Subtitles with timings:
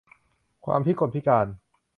[0.65, 1.47] ความพิกลพิการ